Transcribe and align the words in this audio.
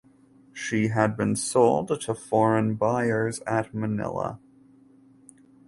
She 0.51 0.87
had 0.87 1.15
been 1.15 1.35
sold 1.35 1.89
to 2.01 2.15
foreign 2.15 2.73
buyers 2.73 3.39
at 3.45 3.71
Manila. 3.71 4.39